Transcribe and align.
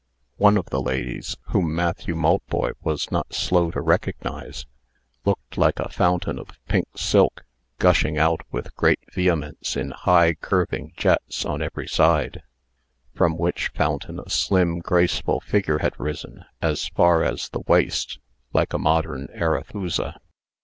One 0.37 0.57
of 0.57 0.65
the 0.71 0.81
ladies, 0.81 1.37
whom 1.49 1.75
Matthew 1.75 2.15
Maltboy 2.15 2.71
was 2.81 3.11
not 3.11 3.35
slow 3.35 3.69
to 3.69 3.81
recognize, 3.81 4.65
looked 5.25 5.59
like 5.59 5.77
a 5.77 5.89
fountain 5.91 6.39
of 6.39 6.57
pink 6.67 6.87
silk, 6.95 7.45
gushing 7.77 8.17
out 8.17 8.41
with 8.51 8.73
great 8.75 8.97
vehemence 9.13 9.77
in 9.77 9.91
high, 9.91 10.33
curving 10.33 10.93
jets 10.97 11.45
on 11.45 11.61
every 11.61 11.87
side; 11.87 12.41
from 13.13 13.37
which 13.37 13.69
fountain 13.75 14.19
a 14.19 14.27
slim, 14.27 14.79
graceful 14.79 15.39
figure 15.39 15.77
had 15.77 15.99
risen, 15.99 16.45
as 16.63 16.87
far 16.87 17.23
as 17.23 17.49
the 17.49 17.61
waist, 17.67 18.17
like 18.53 18.73
a 18.73 18.79
modern 18.79 19.27
Arethusa. 19.39 20.19